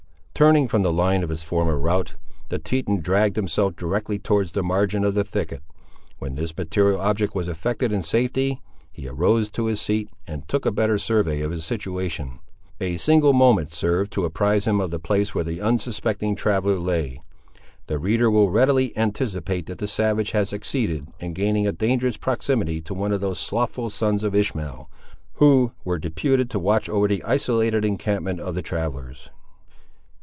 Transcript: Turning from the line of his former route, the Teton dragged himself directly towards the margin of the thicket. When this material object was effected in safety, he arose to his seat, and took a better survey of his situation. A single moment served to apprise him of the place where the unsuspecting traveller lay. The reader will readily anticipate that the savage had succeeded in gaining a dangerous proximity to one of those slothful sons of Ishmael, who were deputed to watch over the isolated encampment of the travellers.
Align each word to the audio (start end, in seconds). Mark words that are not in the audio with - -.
Turning 0.33 0.67
from 0.67 0.81
the 0.81 0.91
line 0.91 1.21
of 1.21 1.29
his 1.29 1.43
former 1.43 1.77
route, 1.77 2.15
the 2.49 2.57
Teton 2.57 2.99
dragged 2.99 3.35
himself 3.35 3.75
directly 3.75 4.17
towards 4.17 4.53
the 4.53 4.63
margin 4.63 5.03
of 5.05 5.13
the 5.13 5.23
thicket. 5.23 5.61
When 6.17 6.33
this 6.33 6.57
material 6.57 6.99
object 6.99 7.35
was 7.35 7.47
effected 7.47 7.91
in 7.91 8.01
safety, 8.01 8.59
he 8.91 9.07
arose 9.07 9.51
to 9.51 9.67
his 9.67 9.79
seat, 9.79 10.09
and 10.25 10.47
took 10.47 10.65
a 10.65 10.71
better 10.71 10.97
survey 10.97 11.41
of 11.41 11.51
his 11.51 11.63
situation. 11.63 12.39
A 12.79 12.97
single 12.97 13.33
moment 13.33 13.71
served 13.71 14.09
to 14.13 14.25
apprise 14.25 14.65
him 14.65 14.81
of 14.81 14.89
the 14.89 14.97
place 14.99 15.35
where 15.35 15.43
the 15.43 15.61
unsuspecting 15.61 16.35
traveller 16.35 16.79
lay. 16.79 17.21
The 17.85 17.99
reader 17.99 18.31
will 18.31 18.49
readily 18.49 18.97
anticipate 18.97 19.67
that 19.67 19.77
the 19.77 19.87
savage 19.87 20.31
had 20.31 20.47
succeeded 20.47 21.05
in 21.19 21.33
gaining 21.33 21.67
a 21.67 21.71
dangerous 21.71 22.17
proximity 22.17 22.81
to 22.81 22.95
one 22.95 23.11
of 23.13 23.21
those 23.21 23.37
slothful 23.37 23.91
sons 23.91 24.23
of 24.23 24.33
Ishmael, 24.33 24.89
who 25.33 25.73
were 25.85 25.99
deputed 25.99 26.49
to 26.49 26.57
watch 26.57 26.89
over 26.89 27.07
the 27.07 27.23
isolated 27.25 27.85
encampment 27.85 28.39
of 28.39 28.55
the 28.55 28.63
travellers. 28.63 29.29